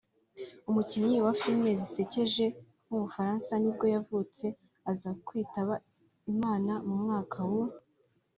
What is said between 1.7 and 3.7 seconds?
zisekeje w’umufaransa